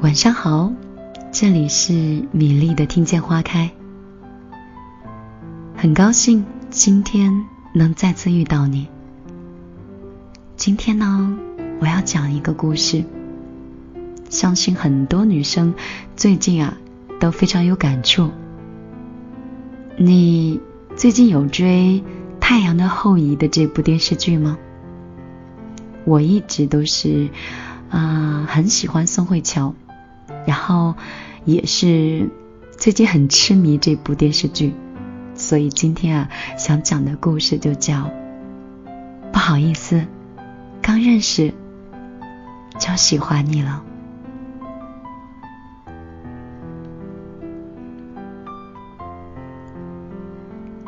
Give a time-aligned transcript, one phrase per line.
[0.00, 0.72] 晚上好，
[1.32, 1.92] 这里是
[2.30, 3.68] 米粒的听见花开，
[5.74, 7.44] 很高兴今天
[7.74, 8.86] 能再次遇到你。
[10.56, 11.36] 今天呢，
[11.80, 13.02] 我要讲一个故事，
[14.30, 15.74] 相信很多女生
[16.14, 16.78] 最近啊
[17.18, 18.30] 都非常有感触。
[19.96, 20.60] 你
[20.94, 22.04] 最近有追
[22.38, 24.56] 《太阳的后裔》的这部电视剧吗？
[26.04, 27.30] 我一直都是
[27.90, 29.74] 啊很喜欢宋慧乔。
[30.46, 30.94] 然后
[31.44, 32.28] 也是
[32.76, 34.74] 最近很痴迷这部电视剧，
[35.34, 38.10] 所以今天啊想讲的故事就叫
[39.32, 40.06] 不好意思，
[40.82, 41.52] 刚认识
[42.78, 43.82] 就喜欢你了。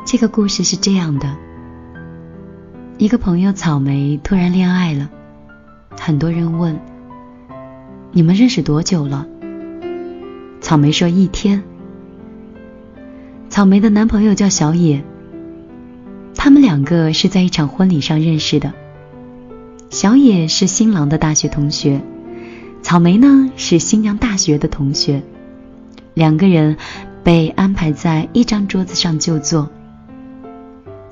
[0.05, 1.37] 这个故事是这样的：
[2.97, 5.09] 一个朋友草莓突然恋爱了，
[5.97, 6.77] 很多人问
[8.11, 9.25] 你们认识多久了？
[10.61, 11.61] 草莓说：“一天。”
[13.49, 15.03] 草莓的男朋友叫小野，
[16.35, 18.71] 他们两个是在一场婚礼上认识的。
[19.89, 22.01] 小野是新郎的大学同学，
[22.81, 25.21] 草莓呢是新娘大学的同学，
[26.13, 26.77] 两个人
[27.23, 29.69] 被安排在一张桌子上就坐，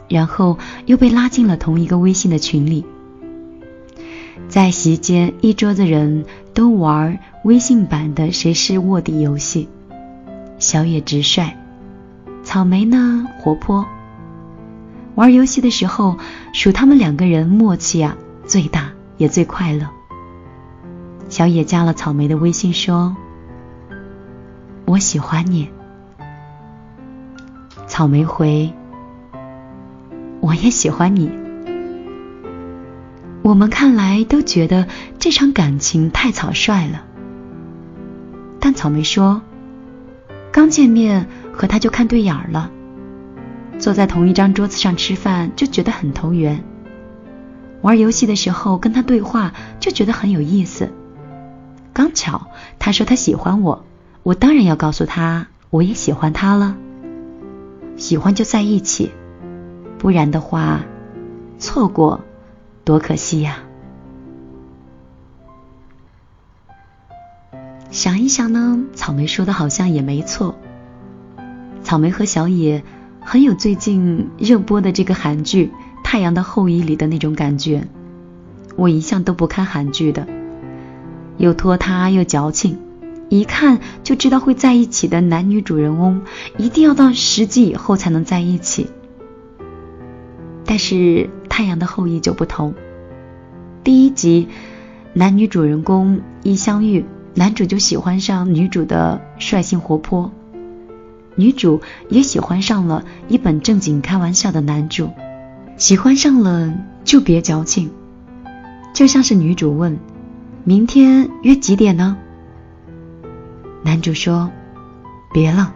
[0.07, 2.85] 然后又被拉进了同一个微信的群里。
[4.47, 6.23] 在席间，一桌子人
[6.59, 9.69] 都玩微信版的谁是卧底游戏。
[10.57, 11.55] 小野直率，
[12.43, 13.85] 草莓呢活泼。
[15.15, 16.17] 玩游戏的时候，
[16.52, 19.87] 数他们两个人默契啊最大，也最快乐。
[21.30, 23.15] 小野加了草莓的微信，说
[24.83, 25.69] ：“我喜欢你。”
[27.87, 28.73] 草莓回
[30.41, 31.31] ：“我也喜欢你。”
[33.41, 34.87] 我们看来都觉得
[35.17, 37.05] 这场感情太草率了，
[38.59, 39.41] 但草莓说，
[40.51, 42.69] 刚见面和他就看对眼了，
[43.79, 46.64] 坐在同一张桌子上吃饭就觉得很投缘，
[47.81, 50.91] 玩游戏的时候跟他对话就觉得很有意思。
[51.93, 52.47] 刚巧
[52.77, 53.85] 他说他喜欢我，
[54.23, 56.75] 我当然要告诉他我也喜欢他了。
[57.95, 59.11] 喜欢就在一起，
[59.97, 60.81] 不然的话，
[61.58, 62.21] 错过。
[62.89, 63.60] 多可惜呀！
[67.92, 70.58] 想一想呢，草莓说的好像也没错。
[71.83, 72.83] 草莓和小野
[73.22, 75.67] 很有最近热播的这个韩剧
[76.04, 77.88] 《太阳的后裔》里的那种感觉。
[78.76, 80.26] 我一向都不看韩剧的，
[81.38, 82.80] 又拖沓又矫情，
[83.30, 86.23] 一看就知道会在一起的男女主人翁，
[86.58, 88.89] 一定要到十集以后才能在一起。
[90.69, 91.27] 但是。
[91.59, 92.73] 太阳的后裔就不同。
[93.83, 94.47] 第一集，
[95.11, 97.03] 男女主人公一相遇，
[97.33, 100.31] 男主就喜欢上女主的率性活泼，
[101.35, 105.09] 女主也喜欢上了一本正经开玩笑的男主。
[105.75, 107.91] 喜欢上了就别矫情，
[108.93, 109.99] 就像是女主问
[110.63, 112.15] ：“明天约几点呢？”
[113.83, 114.49] 男主说
[115.33, 115.73] ：“别了，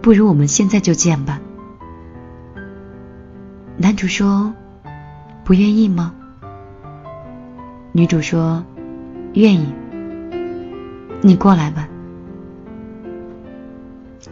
[0.00, 1.42] 不如我们现在就见吧。”
[3.76, 4.52] 男主说。
[5.44, 6.14] 不愿意吗？
[7.92, 8.64] 女主说
[9.34, 9.66] ：“愿意。”
[11.20, 11.86] 你过来吧。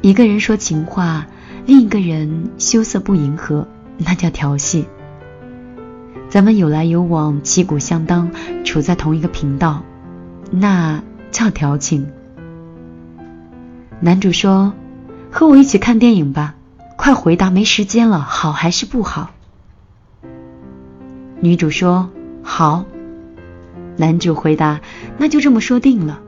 [0.01, 1.27] 一个人说情话，
[1.67, 4.87] 另一个人羞涩不迎合，那叫调戏。
[6.31, 8.31] 咱们有来有往，旗鼓相当，
[8.65, 9.83] 处在同一个频道，
[10.51, 12.11] 那叫调情。
[14.01, 14.73] 男主说
[15.31, 16.55] ：“和我一起看电影吧，
[16.97, 19.31] 快回答，没时间了，好还是不好？”
[21.41, 22.11] 女主说
[22.43, 22.85] ：“好。”
[23.99, 24.81] 男主回答
[25.19, 26.21] ：“那就这么说定了。”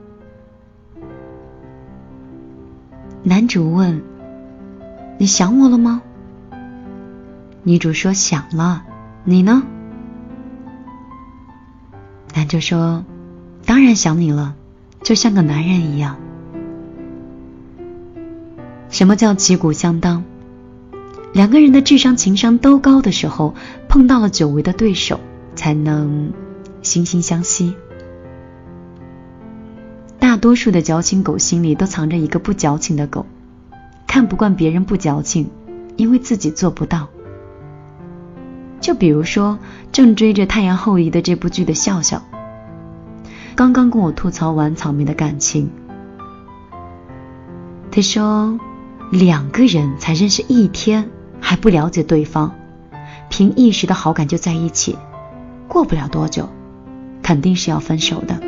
[3.23, 4.03] 男主问
[5.19, 6.03] ：“你想我了吗？”
[7.63, 8.85] 女主说：“想了。”
[9.25, 9.63] 你呢？
[12.35, 13.05] 男主说
[13.65, 14.55] ：“当然想你了，
[15.03, 16.17] 就像个男人一样。”
[18.91, 20.23] 什么叫旗鼓相当？
[21.35, 23.57] 两个人的智商、情商都高的时候，
[23.89, 25.19] 碰到了久违的对手，
[25.57, 26.33] 才能
[26.81, 27.75] 惺惺相惜。
[30.21, 33.27] 大多数的矫情狗心里都藏着一个不矫情的狗，
[34.07, 35.51] 看不惯别人不矫情，
[35.97, 37.09] 因为自己做不到。
[38.81, 39.59] 就比如说，
[39.91, 42.23] 正追着《太阳后裔》的这部剧的笑笑，
[43.57, 45.69] 刚刚跟我吐槽完草莓的感情，
[47.91, 48.57] 他说
[49.11, 51.11] 两个人才认识一天。
[51.41, 52.53] 还不了解对方，
[53.29, 54.97] 凭一时的好感就在一起，
[55.69, 56.49] 过不了多久，
[57.23, 58.41] 肯定是要分手的。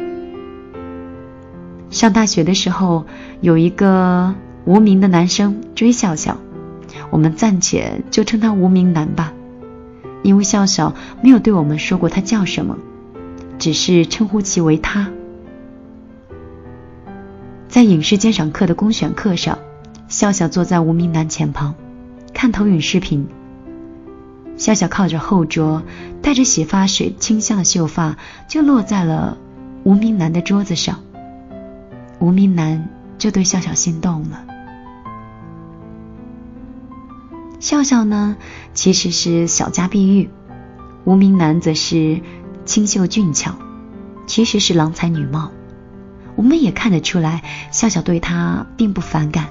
[1.90, 3.04] 上大学的时候，
[3.40, 4.34] 有一个
[4.64, 6.36] 无名的男生追笑笑，
[7.10, 9.32] 我们暂且就称他无名男吧，
[10.22, 12.76] 因为笑笑没有对我们说过他叫什么，
[13.58, 15.10] 只是称呼其为他。
[17.68, 19.58] 在影视鉴赏课的公选课上，
[20.08, 21.74] 笑笑坐在无名男前旁，
[22.36, 23.26] 看投影视频。
[24.58, 25.82] 笑笑靠着后桌，
[26.20, 29.38] 带着洗发水清香的秀发就落在了
[29.84, 31.00] 无名男的桌子上。
[32.18, 34.44] 无名男就对笑笑心动了。
[37.58, 38.36] 笑笑呢，
[38.74, 40.28] 其实是小家碧玉；
[41.04, 42.20] 无名男则是
[42.66, 43.54] 清秀俊俏，
[44.26, 45.52] 其实是郎才女貌。
[46.34, 47.42] 我们也看得出来，
[47.72, 49.46] 笑笑对他并不反感，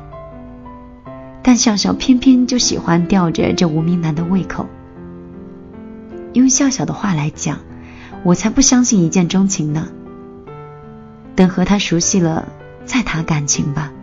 [1.48, 4.66] 但笑笑偏偏就喜欢吊着这无名男的胃口。
[6.34, 7.60] 用笑笑的话来讲，
[8.24, 9.90] 我才不相信一见钟情呢。
[11.36, 12.48] 等和他熟悉了
[12.86, 13.94] 再谈感情吧。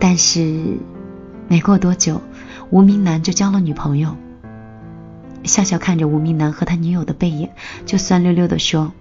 [0.00, 0.76] 但是
[1.46, 2.20] 没过多久，
[2.70, 4.16] 无名男就交了女朋友。
[5.44, 7.48] 笑笑看着无名男和他女友的背影，
[7.86, 8.92] 就酸溜溜的说。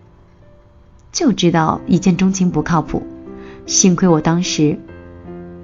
[1.11, 3.01] 就知道一见钟情不靠谱，
[3.65, 4.77] 幸亏我当时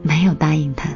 [0.04, 0.90] 没有答应他。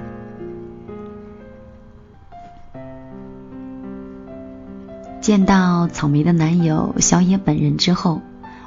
[5.19, 8.21] 见到草莓的男友小野本人之后，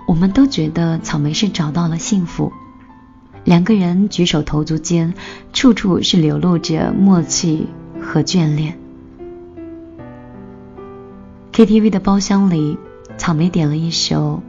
[0.07, 2.53] 我们都觉得草莓是找到了幸福。
[3.45, 5.15] 两个人举手投足间，
[5.55, 7.69] 处处是流露着默契
[8.03, 8.79] 和眷恋。
[11.53, 12.77] KTV 的包厢里，
[13.17, 14.43] 草莓点了一首。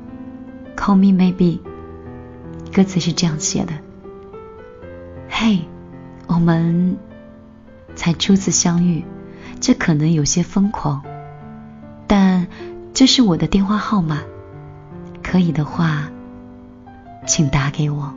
[0.75, 1.59] Call me maybe，
[2.73, 3.73] 歌词是这样写的：
[5.29, 5.61] 嘿，
[6.27, 6.97] 我们
[7.95, 9.03] 才初次相遇，
[9.59, 11.03] 这可能有些疯狂，
[12.07, 12.47] 但
[12.93, 14.19] 这是我的电话号码，
[15.21, 16.09] 可以的话，
[17.27, 18.13] 请打给我。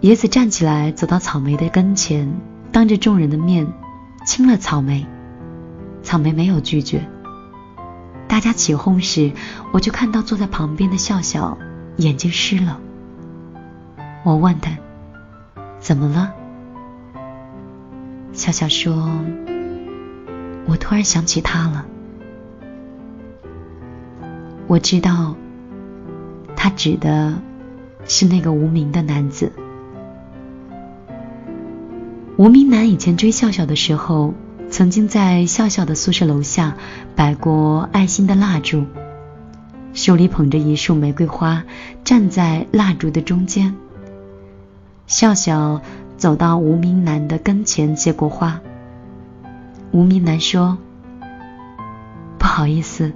[0.00, 2.30] 野子站起来，走到草莓的跟前，
[2.70, 3.66] 当着众人的面
[4.26, 5.06] 亲了草莓。
[6.02, 7.08] 草莓没有拒绝。
[8.28, 9.32] 大家起哄时，
[9.72, 11.56] 我就看到坐在旁边的笑笑
[11.96, 12.78] 眼睛湿了。
[14.24, 14.72] 我问他
[15.78, 16.32] 怎么了，
[18.32, 19.20] 笑笑说
[20.66, 21.86] ：“我突然想起他了。”
[24.66, 25.36] 我知道，
[26.56, 27.34] 他指的
[28.06, 29.52] 是那个无名的男子。
[32.36, 34.34] 无名男以前追笑笑的时候。
[34.70, 36.76] 曾经在笑笑的宿舍楼下
[37.14, 38.86] 摆过爱心的蜡烛，
[39.92, 41.62] 手里捧着一束玫瑰花，
[42.02, 43.76] 站在蜡烛的中间。
[45.06, 45.82] 笑笑
[46.16, 48.60] 走到无名男的跟前接过花。
[49.90, 50.78] 无名男说
[52.38, 53.12] ：“不好意思，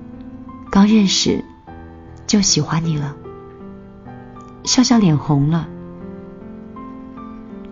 [0.70, 1.44] 刚认识
[2.26, 3.16] 就喜欢你了。”
[4.64, 5.66] 笑笑脸红了，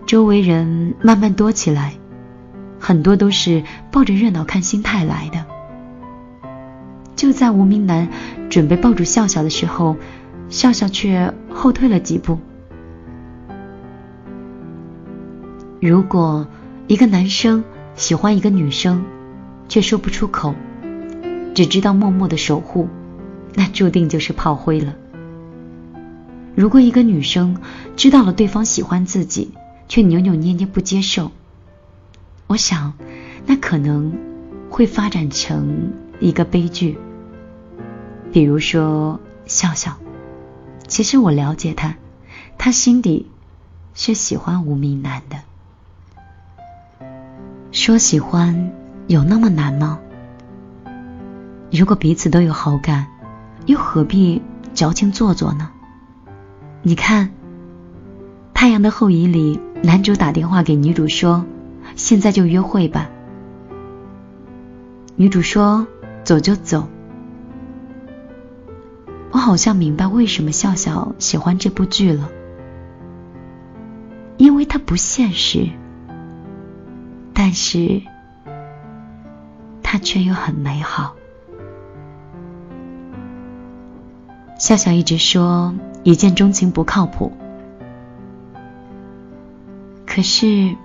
[0.07, 1.93] 周围人慢慢多起来。
[2.79, 5.45] 很多都是抱着热闹看心态来的。
[7.15, 8.07] 就在无名男
[8.49, 9.95] 准备抱住笑笑的时候，
[10.49, 12.39] 笑笑却后退了几步。
[15.79, 16.47] 如果
[16.87, 17.63] 一个男生
[17.95, 19.05] 喜欢一个女生，
[19.69, 20.55] 却说不出口，
[21.53, 22.87] 只知道默默的守护，
[23.53, 24.95] 那注定就是炮灰了。
[26.55, 27.55] 如果一个女生
[27.95, 29.51] 知道了对方喜欢自己，
[29.87, 31.31] 却扭扭捏捏不接受，
[32.47, 32.93] 我想，
[33.45, 34.11] 那可能
[34.71, 36.97] 会发展成一个悲剧。
[38.31, 39.95] 比如说，笑笑，
[40.87, 41.95] 其实我了解他，
[42.57, 43.27] 他心底
[43.93, 45.37] 是喜欢无名男的。
[47.71, 48.71] 说喜欢
[49.07, 49.99] 有那么难吗？
[51.71, 53.07] 如果彼此都有好感，
[53.65, 54.41] 又何必
[54.73, 55.69] 矫情做作呢？
[56.81, 57.27] 你看，
[58.53, 61.45] 《太阳的后裔》里，男主打电话给女主说。
[61.95, 63.09] 现在就约会吧。
[65.15, 65.87] 女主说
[66.23, 66.87] ：“走就走。”
[69.31, 72.29] 我好像明白为什么笑笑喜欢这部剧了，
[74.37, 75.69] 因为它不现实，
[77.47, 78.01] 但是
[79.81, 81.15] 它却又很美好。
[84.59, 85.73] 笑笑一直说
[86.03, 87.31] 一见钟情不靠谱，
[90.05, 90.75] 可是。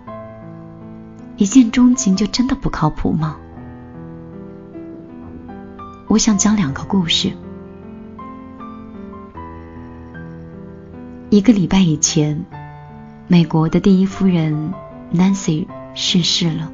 [1.36, 3.36] 一见钟情就真的不靠谱吗？
[6.06, 7.32] 我想讲两个故事。
[11.28, 12.44] 一个礼拜以前，
[13.26, 14.72] 美国的第一夫人
[15.12, 16.72] Nancy 逝世了。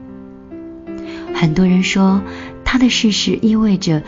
[1.35, 2.21] 很多人说，
[2.65, 4.03] 他的逝世意味着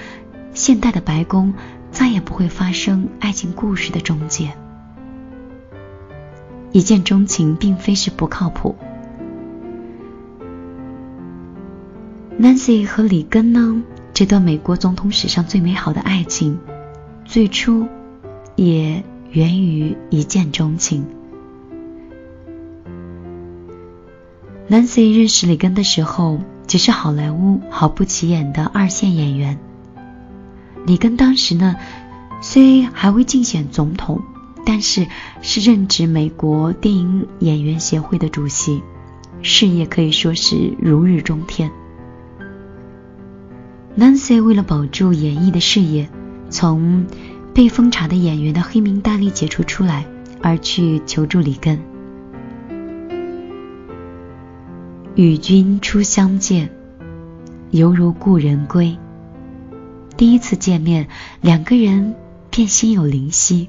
[0.53, 1.55] 现代的白宫
[1.91, 4.53] 再也不会发生爱情故事的终结。
[6.73, 8.77] 一见钟情并非是不靠谱。
[12.39, 13.83] Nancy 和里根呢？
[14.13, 16.59] 这段美国总统史上最美好的爱情，
[17.25, 17.87] 最初
[18.57, 21.07] 也源于一见钟情。
[24.71, 29.59] Nancy 认识里根的时候，只是好莱坞毫不起眼的二线演员。
[30.87, 31.75] 里根当时呢，
[32.41, 34.23] 虽还未竞选总统，
[34.65, 35.09] 但是
[35.43, 38.81] 是任职美国电影演员协会的主席，
[39.43, 41.73] 事业可以说是如日中天。
[43.99, 46.09] Nancy 为了保住演艺的事业，
[46.49, 47.07] 从
[47.53, 50.07] 被封查的演员的黑名单里解除出来，
[50.41, 51.90] 而去求助里根。
[55.21, 56.71] 与君初相见，
[57.73, 58.97] 犹如故人归。
[60.17, 61.09] 第一次见面，
[61.43, 62.15] 两个人
[62.49, 63.69] 便心有灵犀，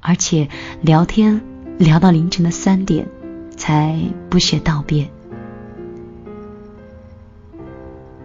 [0.00, 0.48] 而且
[0.82, 1.42] 聊天
[1.76, 3.08] 聊到凌晨的三点，
[3.56, 3.98] 才
[4.30, 5.10] 不屑道别。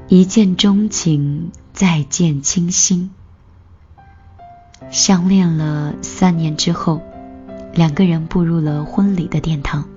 [0.07, 3.09] 一见钟情，再见倾心。
[4.91, 7.01] 相恋了三年之后，
[7.73, 9.89] 两个人步入了婚礼的殿堂，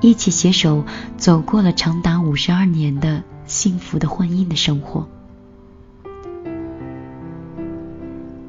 [0.00, 0.84] 一起携手
[1.16, 5.08] 走过了长达五十二年的幸福的婚姻的生活。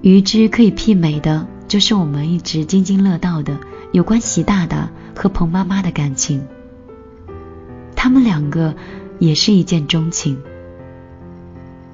[0.01, 3.59] 与之可以媲美的，就是我们一直津津乐道的
[3.91, 6.45] 有关习大大和彭妈妈的感情。
[7.95, 8.75] 他们两个。
[9.21, 10.41] 也是一见钟情。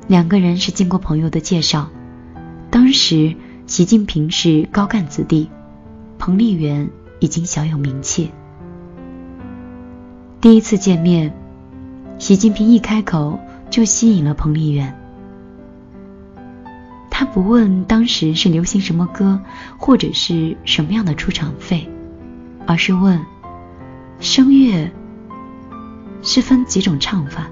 [0.08, 1.90] 两个人是经过朋友的介绍，
[2.72, 3.36] 当时
[3.66, 5.50] 习近平是高干子弟，
[6.18, 8.32] 彭丽媛已经小有名气。
[10.40, 11.34] 第一次见面，
[12.20, 13.40] 习近平一开口
[13.72, 14.96] 就吸引了彭丽媛。
[17.10, 19.42] 他不问当时是流行什么歌，
[19.78, 21.90] 或者是什么样的出场费，
[22.68, 23.20] 而是问
[24.20, 24.92] 声乐。
[26.24, 27.48] 是分几种唱法，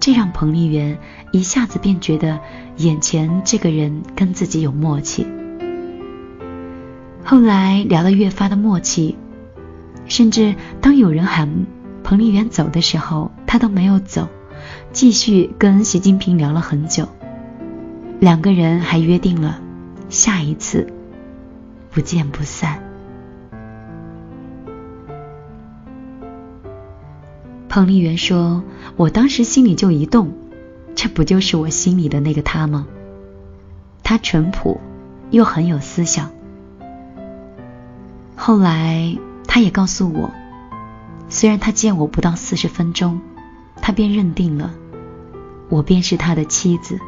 [0.00, 0.98] 这让彭丽媛
[1.30, 2.40] 一下子便觉得
[2.78, 5.26] 眼前这个人跟自己有默契。
[7.22, 9.14] 后来聊得越发的默契，
[10.06, 11.66] 甚至当有人喊
[12.02, 14.28] 彭丽媛走的时候，她都没有走，
[14.92, 17.08] 继续跟习近平聊了很久。
[18.20, 19.60] 两个人还约定了
[20.08, 20.86] 下一次
[21.90, 22.80] 不见不散。
[27.68, 28.62] 彭丽媛说
[28.96, 30.32] ：“我当时心里就一动，
[30.94, 32.86] 这不就是我心里的那个他吗？
[34.04, 34.80] 他淳朴，
[35.30, 36.30] 又很有思想。
[38.36, 39.18] 后来
[39.54, 40.32] 他也告诉我，
[41.28, 43.20] 虽然他见我不到四十分钟，
[43.76, 44.74] 他便认定了
[45.68, 46.98] 我便是他的妻子。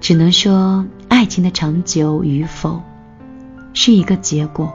[0.00, 2.80] 只能说，爱情的长久与否，
[3.74, 4.72] 是一个结果。”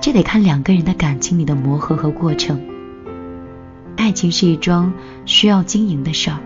[0.00, 2.60] 这得看两个人的感情里的磨合和过程。
[3.96, 4.92] 爱情是一桩
[5.24, 6.38] 需要经营的事儿，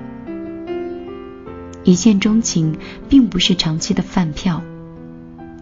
[1.84, 2.74] 一见钟情
[3.06, 4.62] 并不是长期的饭票，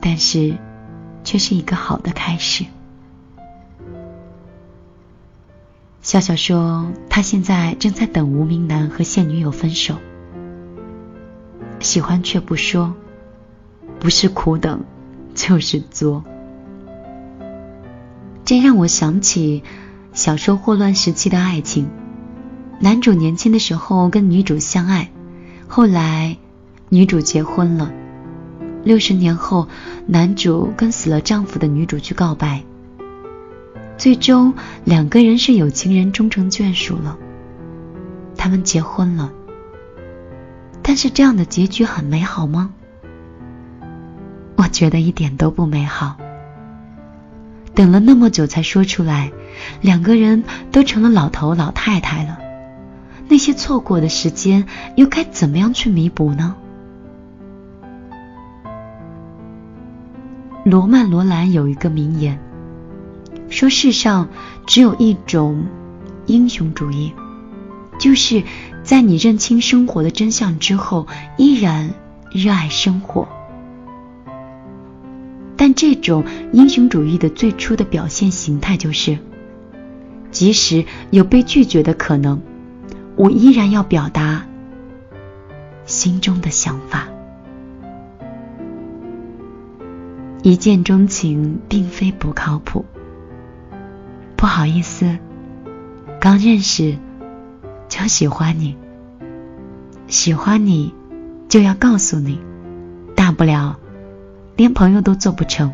[0.01, 0.57] 但是
[1.29, 2.65] 却是一个好的开始。
[6.01, 9.97] 笑笑说，他现在正在等无名男和现女友分手，
[11.81, 12.95] 喜欢却不说，
[14.01, 14.83] 不是苦等，
[15.35, 16.25] 就是作。
[18.47, 19.63] 这让我想起
[20.15, 21.91] 小说霍乱时期的爱情。
[22.81, 25.11] 男主年轻的时候跟女主相爱，
[25.69, 26.39] 后来
[26.89, 27.93] 女主结婚了。
[28.85, 29.69] 六十年后，
[30.07, 32.63] 男主跟死了丈夫的女主去告白。
[33.97, 34.55] 最终，
[34.85, 37.19] 两个人是有情人终成眷属了。
[38.37, 39.33] 他们结婚了，
[40.83, 42.71] 但是这样的结局很美好吗？
[44.57, 46.17] 我觉得一点都不美好。
[47.75, 49.33] 等了那么久才说出来，
[49.81, 52.39] 两个人都成了老头老太太了。
[53.29, 56.55] 那些错过的时间，又该怎么样去弥补呢？
[60.69, 62.39] 罗曼·罗兰有一个名言，
[63.49, 64.29] 说世上
[64.67, 65.65] 只有一种
[66.27, 67.15] 英雄主义，
[67.99, 68.43] 就是
[68.83, 71.07] 在你认清生活的真相之后，
[71.39, 71.95] 依然
[72.31, 73.27] 热爱生活。
[75.57, 76.23] 但这种
[76.53, 79.17] 英雄主义的最初的表现形态就是，
[80.31, 82.43] 即使有被拒绝的可能，
[83.17, 84.45] 我依然要表达
[85.87, 87.09] 心中的想法。
[90.43, 92.85] 一见钟情并非不靠谱。
[94.37, 95.19] 不好意思，
[96.21, 96.97] 刚认识
[97.89, 98.77] 就喜欢你，
[100.07, 100.95] 喜欢你
[101.49, 102.41] 就要告诉你，
[103.17, 103.79] 大不了
[104.57, 105.73] 连朋友都做不成。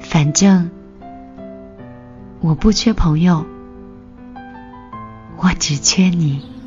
[0.00, 0.70] 反正
[2.40, 3.44] 我不缺朋友，
[5.36, 6.59] 我只缺你。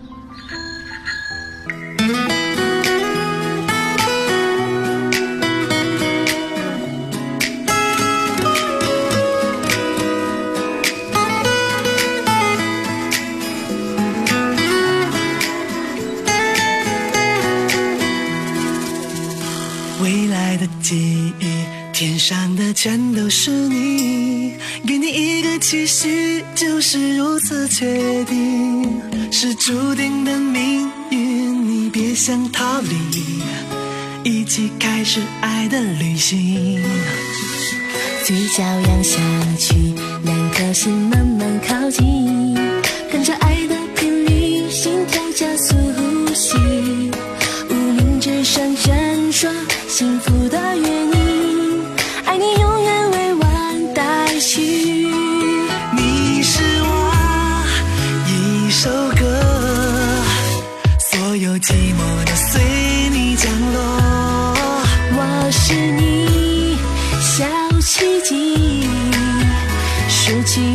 [24.86, 36.84] 给你一个期许，就是如此确定，是注定的命运，你别想逃离，一起开始爱的旅行。
[38.25, 39.18] 嘴角扬下
[39.58, 39.74] 去，
[40.24, 42.54] 两颗心慢慢靠近，
[43.10, 45.75] 跟着爱的频率，心跳加速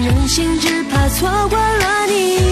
[0.03, 2.48] 任性只怕错过了你。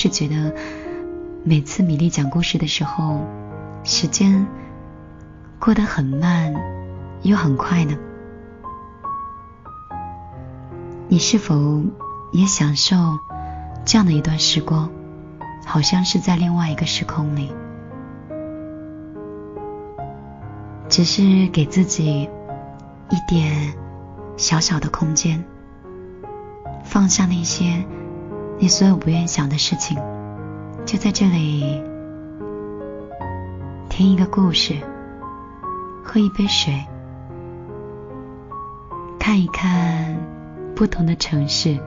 [0.00, 0.54] 是觉得
[1.44, 3.20] 每次米粒讲故事的时候，
[3.84, 4.46] 时间
[5.58, 6.54] 过得很慢
[7.20, 7.98] 又很快呢？
[11.06, 11.82] 你是否
[12.32, 12.96] 也享受
[13.84, 14.90] 这样的一段时光？
[15.66, 17.52] 好像是在另外一个时空里，
[20.88, 22.22] 只是给自己
[23.10, 23.74] 一点
[24.38, 25.44] 小小的空间。
[26.84, 27.84] 放下那些
[28.62, 29.96] 你所有不愿想的事情，
[30.84, 31.82] 就在这里
[33.88, 34.76] 听一个故事，
[36.04, 36.74] 喝一杯水，
[39.18, 40.14] 看一看
[40.76, 41.78] 不同的城市，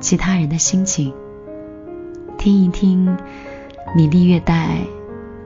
[0.00, 1.14] 其他人的心情，
[2.36, 3.16] 听一听
[3.96, 4.82] 米粒略带，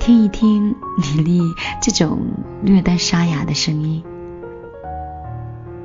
[0.01, 1.41] 听一听米粒
[1.81, 2.19] 这种
[2.61, 4.03] 略带沙哑的声音，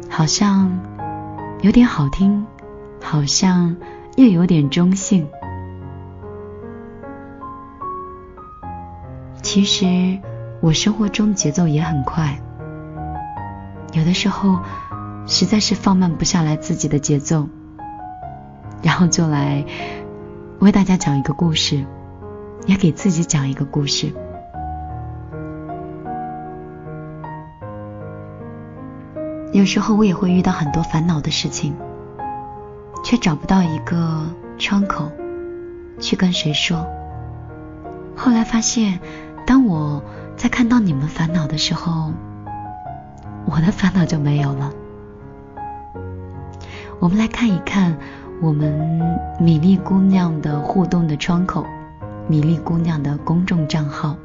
[0.10, 0.80] 好像
[1.62, 2.44] 有点好听。
[3.00, 3.78] 好像
[4.18, 5.28] 又有点中性。
[9.44, 10.18] 其实
[10.60, 12.42] 我生活中节奏也很快，
[13.94, 14.58] 有的时候
[15.28, 17.48] 实在是放慢不下来自己的节奏，
[18.82, 19.64] 然后就来
[20.60, 21.86] 为大家讲一个故事，
[22.66, 24.12] 也给自己讲一个故事。
[29.54, 31.76] 有时候我也会遇到很多烦恼的事情。
[33.04, 34.24] 却找不到一个
[34.58, 35.12] 窗口
[36.00, 36.86] 去跟谁说。
[38.16, 39.00] 后来发现，
[39.46, 40.04] 当我
[40.36, 42.12] 在看到你们烦恼的时候，
[43.46, 44.72] 我的烦恼就没有了。
[47.00, 47.98] 我们来看一看
[48.42, 51.66] 我们米粒姑娘的互动的窗口，
[52.28, 54.18] 米粒姑娘的公众账号。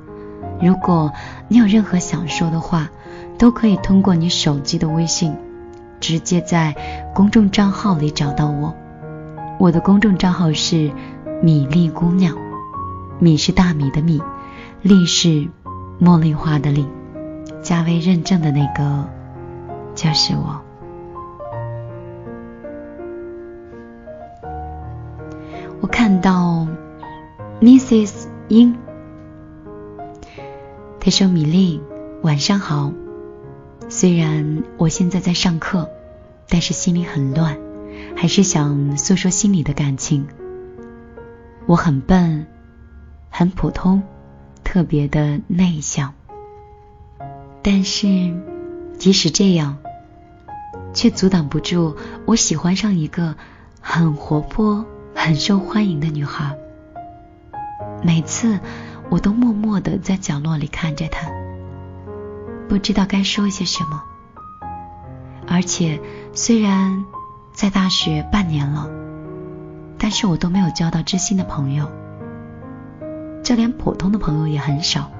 [0.60, 1.12] 如果
[1.48, 2.88] 你有任何想说的话，
[3.38, 5.36] 都可以通过你手机的微信。
[6.02, 6.74] 直接在
[7.14, 8.74] 公众账号里找到我，
[9.60, 10.90] 我的公众账号是
[11.40, 12.36] 米粒姑娘，
[13.20, 14.20] 米是大米的米，
[14.82, 15.48] 粒是
[16.00, 16.88] 茉莉花的粒，
[17.62, 19.08] 加微认证的那个
[19.94, 20.60] 就是我。
[25.80, 26.66] 我看到
[27.60, 28.76] Mrs 英。
[30.98, 31.80] 他说：“米粒，
[32.22, 32.92] 晚上好。
[33.94, 35.90] 虽然我现在在上课，
[36.48, 37.58] 但是心里很乱，
[38.16, 40.26] 还是想诉说心里的感情。
[41.66, 42.46] 我很笨，
[43.28, 44.02] 很普通，
[44.64, 46.14] 特别的内向。
[47.62, 48.34] 但是，
[48.98, 49.76] 即使这样，
[50.94, 53.36] 却阻挡不住我喜欢上一个
[53.78, 56.56] 很活泼、很受欢迎的女孩。
[58.02, 58.58] 每次。”
[59.10, 61.28] 我都默默的在角落里看着她，
[62.72, 64.02] 不知道该说些什么。
[65.46, 66.00] 而且
[66.32, 67.04] 虽然
[67.52, 68.88] 在大学半年了，
[69.98, 71.86] 但是我都没有交到知心的朋友，
[73.44, 75.10] 就连普通的朋友也很少。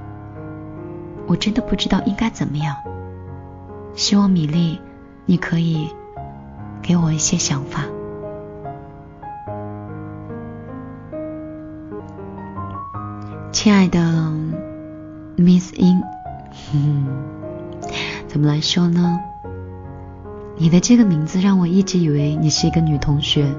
[1.27, 2.75] 我真的不知道应该怎么样。
[3.95, 4.81] 希望米粒，
[5.27, 5.91] 你可以
[6.81, 7.85] 给我一些想法。
[13.53, 14.01] 亲爱的
[15.37, 16.03] Miss In，
[18.33, 19.21] 怎么来说呢？
[20.57, 23.55] 你的这个名字让我一直以为你是一个女同学。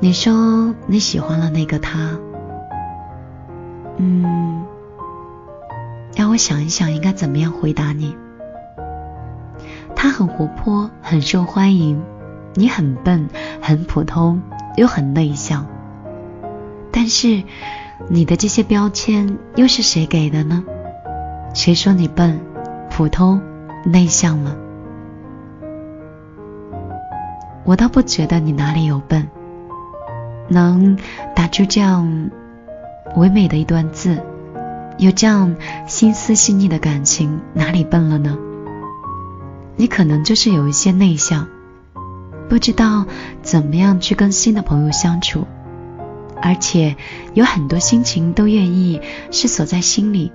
[0.00, 2.18] 你说你喜欢了那个他，
[3.98, 4.64] 嗯，
[6.16, 8.16] 让我想一想应该怎么样回答你。
[9.94, 12.00] 他很活泼，很受欢迎；
[12.54, 13.28] 你很笨，
[13.60, 14.42] 很普通，
[14.76, 15.68] 又很内向。
[16.90, 17.44] 但是，
[18.08, 20.64] 你的这些标签又是谁给的呢？
[21.54, 22.40] 谁说你笨、
[22.90, 23.40] 普通、
[23.84, 24.56] 内向了？
[27.62, 29.28] 我倒不觉得你哪里有笨，
[30.48, 30.98] 能
[31.32, 32.30] 打出这样
[33.14, 34.20] 唯美的一段字，
[34.98, 35.54] 有这样
[35.86, 38.36] 心思细腻的感情，哪里笨了呢？
[39.76, 41.46] 你可能就是有一些内向，
[42.48, 43.06] 不知道
[43.42, 45.46] 怎么样去跟新的朋友相处。
[46.42, 46.96] 而且
[47.32, 50.30] 有很多心情都愿意是锁在心里，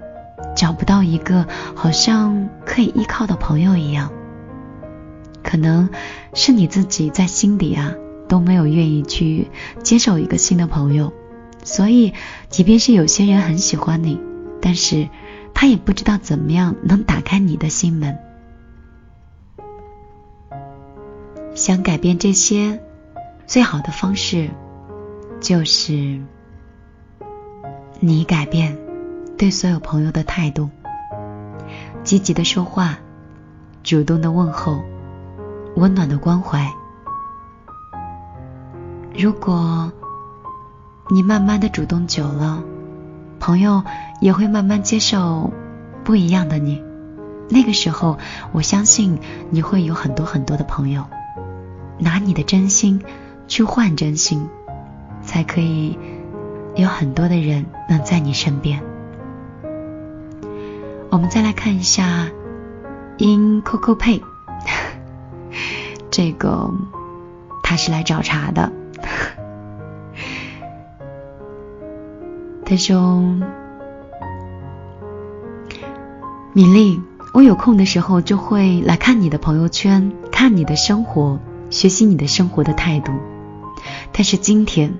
[0.56, 4.12] 找不到一个好像可以依靠的朋友一样。
[5.44, 5.90] 可能
[6.34, 7.94] 是你自己在心底啊
[8.28, 9.50] 都没有愿意去
[9.82, 11.14] 接受一个新的朋友，
[11.64, 12.14] 所以
[12.50, 14.20] 即便是有些人很喜欢你，
[14.62, 15.10] 但是
[15.54, 18.18] 他也不知道怎么样能打开你的心门。
[21.56, 22.82] 想改变这些，
[23.48, 24.50] 最好的方式。
[25.42, 26.20] 就是
[28.02, 28.78] 你改变
[29.40, 30.70] 对所有朋友的态度，
[32.04, 32.98] 积极的说话，
[33.84, 34.82] 主动的问候，
[35.78, 36.70] 温暖的关怀。
[39.18, 39.94] 如果
[41.10, 42.62] 你慢慢的主动久了，
[43.40, 43.82] 朋友
[44.20, 45.54] 也会慢慢接受
[46.04, 46.84] 不一样的你。
[47.48, 48.20] 那个时候，
[48.52, 49.20] 我相信
[49.52, 51.06] 你会有很多很多的朋友，
[51.98, 53.02] 拿你的真心
[53.48, 54.50] 去换真心。
[55.22, 55.98] 才可以
[56.76, 58.84] 有很多的人能在你身边。
[61.10, 62.28] 我们再来看一下
[63.18, 64.22] ，In Coco Pay，
[66.12, 66.72] 这个
[67.64, 68.72] 他是来找茬的。
[72.66, 73.24] 他说
[76.54, 77.02] ：“米粒，
[77.34, 83.12] 我有空的时候就会来看你的朋友圈，看你的生活，学习你的生活的态度。
[84.12, 84.94] 但是今天。”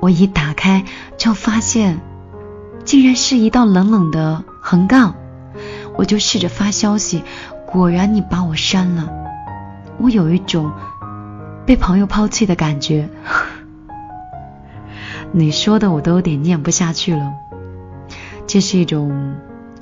[0.00, 0.84] 我一打开
[1.16, 2.00] 就发现，
[2.84, 5.14] 竟然是一道冷冷的横杠。
[5.96, 7.22] 我就试着发消息，
[7.66, 9.08] 果然你把我删了。
[9.98, 10.72] 我有一种
[11.64, 13.08] 被朋友抛弃的感觉。
[15.32, 17.32] 你说的我都有点念不下去了。
[18.46, 19.34] 这是一种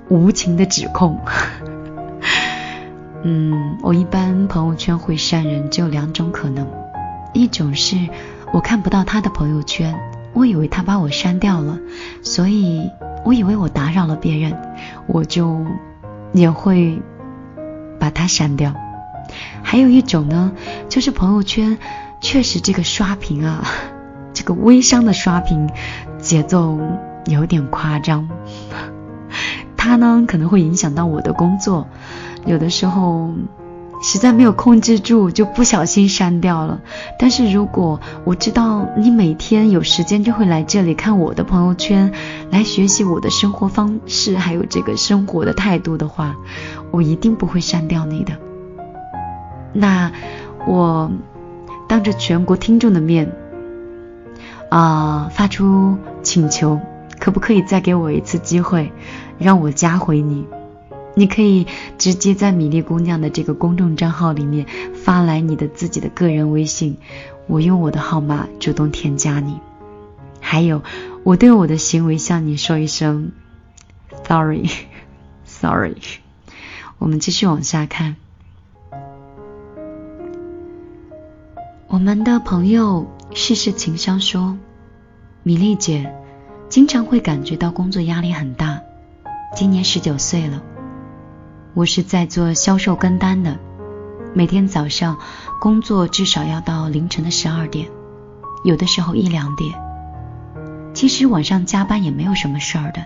[0.09, 1.18] 无情的指控。
[3.25, 6.66] 嗯，我一般朋友圈会删人，只有两种可能，
[7.33, 7.96] 一种是。
[8.53, 9.98] 我看不到他的朋友圈，
[10.35, 11.79] 我以为他把我删掉了，
[12.22, 12.90] 所以
[13.25, 14.55] 我以为我打扰了别人，
[15.07, 15.64] 我就
[16.33, 17.01] 也会
[17.99, 18.75] 把它删掉。
[19.62, 20.53] 还有一种呢，
[20.88, 21.79] 就是朋友圈
[22.21, 23.64] 确实这个刷屏啊，
[24.35, 25.71] 这个微商的刷屏
[26.18, 26.79] 节奏
[27.27, 28.29] 有点夸张，
[29.77, 31.87] 他呢可能会影响到我的工作，
[32.47, 33.31] 有的时候。
[34.03, 36.81] 实在没有控制住，就不小心删掉了。
[37.19, 42.12] 但是如果我知道你每天有时间就会来这里看我的朋友圈，
[42.51, 46.35] 来学习我的生活方式，还有这个生活的态度的话，
[46.91, 48.33] 我一定不会删掉你的。
[49.73, 50.11] 那
[50.67, 51.11] 我
[51.88, 53.33] 当着全国听众的面
[54.69, 56.81] 啊，发出请求，
[57.19, 58.93] 可不可以再给我一次机会，
[59.38, 60.45] 让我加回你？
[61.14, 61.66] 你可以
[61.98, 66.96] 直接在米粒姑娘的这个公众账号里面发来你的自己的个人微信，
[67.46, 69.61] 我用我的号码主动添加你。
[70.40, 70.83] 还有，
[71.22, 73.33] 我对我的行为向你说一声
[74.27, 75.96] sorry，sorry。
[76.98, 78.16] 我们继续往下看。
[81.88, 84.57] 我们的朋友世事情商说，
[85.42, 86.14] 米粒姐
[86.68, 88.81] 经常会感觉到工作压力很大。
[89.55, 90.62] 今年十九岁了，
[91.74, 93.56] 我是在做销售跟单的，
[94.35, 95.16] 每天早上
[95.58, 97.88] 工作至少要到凌晨的十二点，
[98.62, 99.72] 有的时候一两点。
[100.92, 103.00] 其实晚上加班也没有什么事儿的，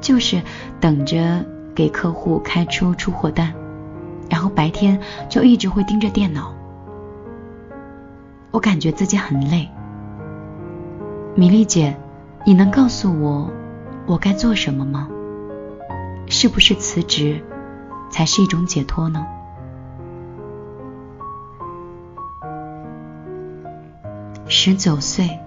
[0.00, 0.40] 就是
[0.78, 3.52] 等着给客户开出出货单，
[4.30, 6.54] 然后白天就一直会盯着电脑。
[8.52, 9.68] 我感觉自己很累，
[11.34, 11.96] 米粒姐，
[12.44, 13.50] 你能告诉我
[14.06, 15.08] 我该做什么吗？
[16.28, 17.42] 是不是辞职
[18.10, 19.26] 才是一种解脱呢？
[24.46, 25.38] 十九岁，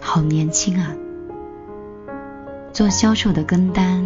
[0.00, 0.92] 好年轻啊！
[2.72, 4.02] 做销售的跟单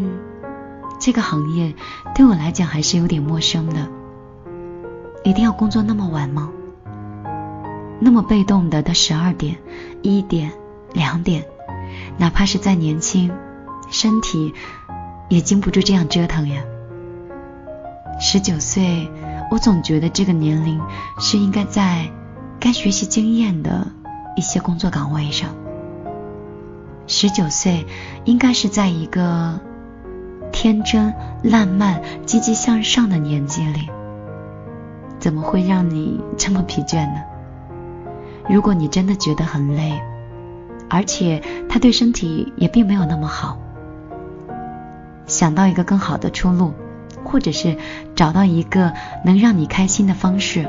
[0.98, 1.74] 这个行业
[2.14, 3.88] 对我来讲还是有点陌生的，
[5.22, 6.50] 一定要工作那么晚吗？
[8.00, 9.56] 那么被动的到十二点、
[10.02, 10.50] 一点、
[10.92, 11.44] 两点，
[12.18, 13.32] 哪怕是再年轻，
[13.90, 14.52] 身体
[15.28, 16.64] 也经不住这样折腾呀。
[18.24, 19.10] 十九岁，
[19.50, 20.80] 我总觉得这个年龄
[21.18, 22.08] 是应该在
[22.60, 23.88] 该学习经验的
[24.36, 25.48] 一些工作岗位上。
[27.08, 27.84] 十九岁
[28.24, 29.58] 应该是在一个
[30.52, 33.90] 天真烂漫、积极向上的年纪里，
[35.18, 37.22] 怎么会让你这么疲倦呢？
[38.48, 40.00] 如果你真的觉得很累，
[40.88, 43.58] 而且他对身体也并没有那么好，
[45.26, 46.72] 想到一个更好的出路，
[47.32, 47.78] 或者是
[48.14, 48.92] 找到一个
[49.24, 50.68] 能让你开心的方式，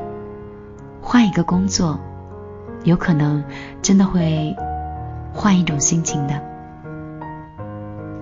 [1.02, 2.00] 换一个工作，
[2.86, 3.44] 有可能
[3.82, 4.56] 真的会
[5.34, 6.42] 换一种心情的。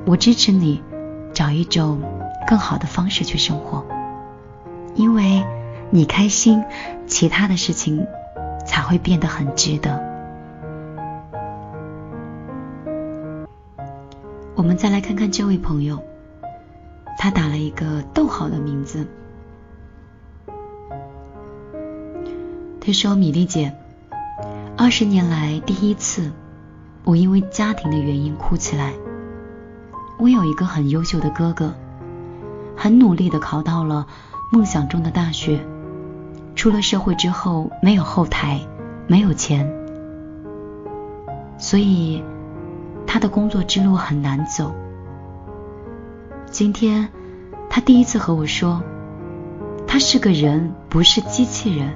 [0.05, 0.83] 我支持你
[1.31, 2.01] 找一种
[2.47, 3.85] 更好的方式去生活，
[4.95, 5.45] 因为
[5.91, 6.63] 你开心，
[7.05, 8.05] 其他的事情。
[8.63, 9.99] 才会变得很值得。
[14.55, 16.01] 我们再来看看这位朋友，
[17.23, 19.05] 他打了一个逗号的名字。
[22.83, 23.75] 他说：“米粒姐，
[24.75, 26.31] 二十年来第一次，
[27.03, 28.93] 我因为家庭的原因哭起来。
[30.17, 31.75] 我有一个很优秀的哥哥，
[32.75, 34.07] 很努力的考到了
[34.51, 35.63] 梦想中的大学。”
[36.57, 38.59] 出了社会之后，没有后台，
[39.05, 39.71] 没有钱，
[41.59, 42.23] 所以
[43.05, 44.73] 他的工作之路很难走。
[46.51, 47.07] 今天
[47.69, 48.83] 他第一次和我说，
[49.87, 51.93] 他是个人，不是机器人。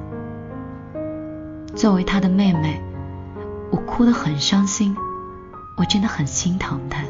[1.75, 2.81] 作为他的妹妹，
[3.69, 4.95] 我哭得很伤心，
[5.77, 7.03] 我真的很心疼他。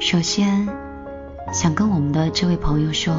[0.00, 0.68] 首先，
[1.52, 3.14] 想跟我们的这位朋友说，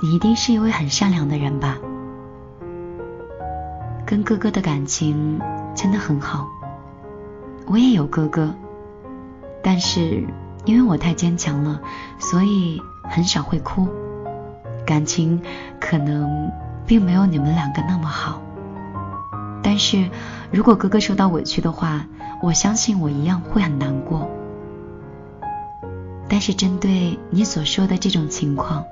[0.00, 1.76] 你一定是一位很善良的人吧？
[4.06, 5.38] 跟哥哥的感情
[5.80, 6.46] 真的很好。
[7.66, 8.54] 我也有哥哥，
[9.62, 10.26] 但是
[10.66, 11.80] 因为我太坚强了，
[12.18, 13.88] 所以很少会哭。
[14.84, 15.40] 感情
[15.80, 16.52] 可能
[16.84, 18.42] 并没有你们两个那么好。
[19.62, 20.10] 但是
[20.50, 22.04] 如果哥哥受到委屈的话，
[22.42, 24.28] 我相信我一样会很难过。
[26.28, 28.84] 但是针对你所说的这种情况，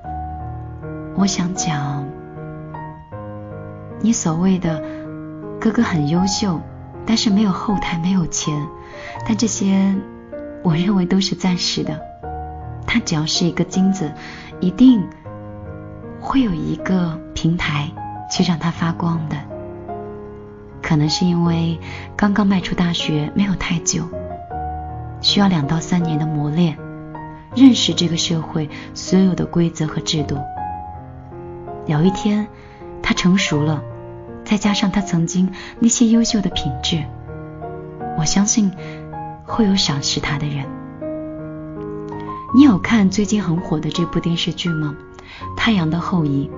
[1.15, 2.03] 我想讲，
[4.01, 4.81] 你所谓的
[5.59, 6.59] 哥哥很优秀，
[7.09, 8.67] 但是没有后台，没有钱，
[9.27, 9.95] 但这些
[10.61, 11.99] 我认为都是暂时的。
[12.85, 14.13] 他只要是一个金子，
[14.59, 15.03] 一定
[16.21, 17.89] 会有一个平台
[18.29, 19.35] 去让他发光的。
[20.83, 21.79] 可能是因为
[22.15, 24.03] 刚刚迈出大学没有太久，
[25.19, 26.77] 需要两到三年的磨练。
[27.55, 30.37] 认识这个社会所有的规则和制度。
[31.87, 32.47] 有一天，
[33.01, 33.81] 他成熟了，
[34.49, 37.03] 再加上他曾经那些优秀的品质，
[38.17, 38.71] 我相信
[39.45, 40.65] 会有赏识他的人。
[42.55, 44.97] 你有看最近很火的这部电视剧吗？
[45.55, 46.49] 《太阳的后裔》。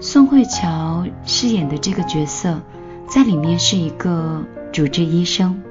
[0.00, 2.60] 宋慧乔饰演的这个角色，
[3.08, 5.62] 在里面是一个主治医生，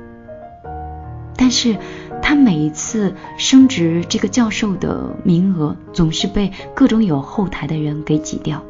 [1.35, 1.75] 但是。
[2.21, 8.63] 他每一次升职这个教授的名额，总是被各种有后台的人给挤掉，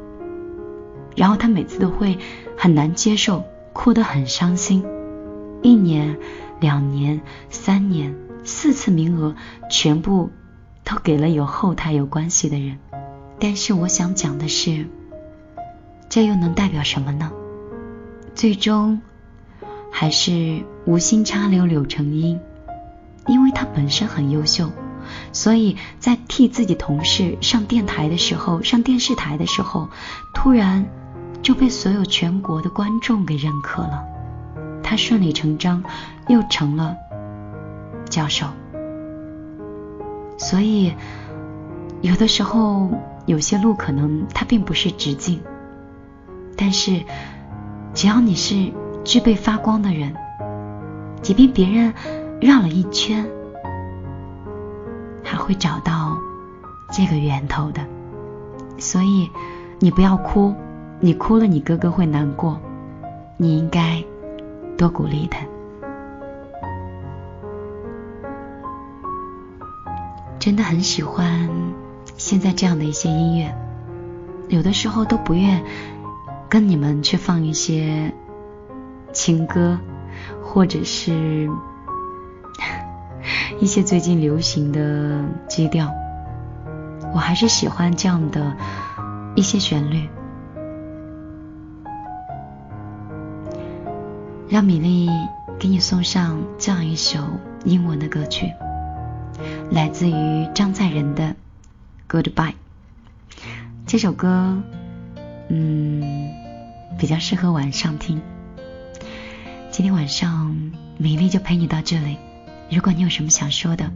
[1.15, 2.17] 然后他每次都会
[2.57, 4.85] 很难接受，哭得很伤心。
[5.61, 6.17] 一年、
[6.59, 9.35] 两年、三年、四次名额，
[9.69, 10.29] 全部
[10.83, 12.77] 都给了有后台有关系的人。
[13.39, 14.87] 但是我想讲的是，
[16.09, 17.31] 这又能代表什么呢？
[18.33, 19.01] 最终
[19.91, 22.39] 还是无心插柳柳成荫，
[23.27, 24.71] 因为他本身很优秀，
[25.31, 29.89] 所以在替自己同事上电台的时候，上电视台的时候，
[30.33, 30.85] 突然
[31.45, 34.03] 就被所有全国的观众给认可了，
[34.81, 35.83] 他顺理成章
[36.27, 36.95] 又成了
[38.09, 38.47] 教授。
[40.39, 40.91] 所以
[42.01, 42.89] 有的时候
[43.27, 45.39] 有些路可能它并不是直径，
[46.57, 47.03] 但是。
[47.93, 48.73] 只要你是
[49.05, 50.13] 具备发光的人，
[51.21, 51.93] 即便别人
[52.41, 53.25] 绕了一圈，
[55.23, 56.17] 还会找到
[56.91, 57.81] 这个源头的。
[58.77, 59.29] 所以
[59.79, 60.53] 你不要哭，
[61.05, 62.59] 你哭了你哥哥会难过，
[63.37, 64.03] 你应该
[64.75, 65.45] 多鼓励他。
[70.39, 71.47] 真的很喜欢
[72.17, 73.55] 现在这样的一些音乐，
[74.49, 75.63] 有的时候都不愿。
[76.49, 78.11] 跟你们去放一些
[79.13, 79.77] 情歌，
[80.41, 81.47] 或者是
[83.61, 85.87] 一些最近流行的基调，
[87.13, 88.57] 我还是喜欢这样的
[89.35, 90.09] 一些旋律。
[94.49, 95.09] 让米粒
[95.59, 97.19] 给你送上这样一首
[97.63, 98.51] 英文的歌曲，
[99.71, 101.35] 来自于张在仁的
[102.09, 102.51] 《Goodbye》。
[103.85, 104.61] 这首歌，
[105.49, 106.43] 嗯。
[106.97, 108.21] 比较适合晚上听。
[109.69, 110.55] 今天晚上
[110.97, 112.17] 米粒就陪你到这里。
[112.71, 113.91] 如果你有什么想说的，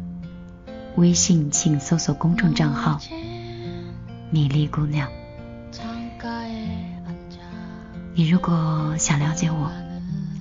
[0.98, 3.00] 微信请搜索公众账号
[4.32, 5.08] “米粒姑娘”。
[8.14, 9.72] 你如果想了解我，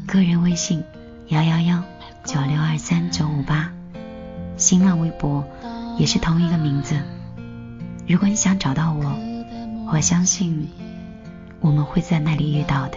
[0.09, 0.83] 个人微信
[1.27, 1.85] 幺幺幺
[2.25, 3.71] 九六二三九五八，
[4.57, 5.45] 新浪微博
[5.99, 6.99] 也是同一个名字。
[8.09, 9.05] 如果你想找到我，
[9.93, 10.67] 我相信。
[11.61, 12.97] 我们会在那里遇到的。